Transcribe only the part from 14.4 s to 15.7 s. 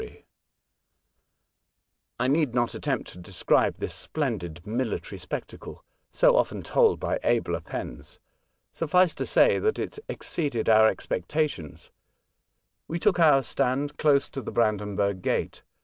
the Bran denburg Gate.